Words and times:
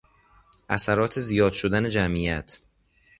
اثرات 0.69 1.19
زیاد 1.19 1.53
شدن 1.53 1.89
جمعیت 1.89 2.59